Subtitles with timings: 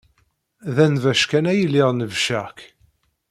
[0.75, 2.59] D anbac kan ay lliɣ nebbceɣ-k.